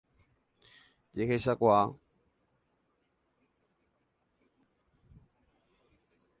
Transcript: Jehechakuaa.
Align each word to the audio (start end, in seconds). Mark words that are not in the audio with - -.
Jehechakuaa. 1.19 1.85